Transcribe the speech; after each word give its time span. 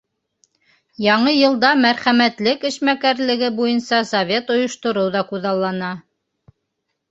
Яңы 1.05 1.33
йылда 1.41 1.69
мәрхәмәтлек 1.81 2.65
эшмәкәрлеге 2.71 3.51
буйынса 3.61 4.01
совет 4.15 4.53
ойоштороу 4.57 5.15
ҙа 5.19 5.25
күҙаллана. 5.31 5.95